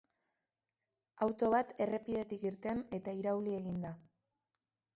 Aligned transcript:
Auto 1.25 1.49
bat 1.55 1.75
errepidetik 1.85 2.47
irten 2.51 2.81
eta 2.99 3.17
irauli 3.21 3.57
egin 3.61 3.79
da. 3.87 3.93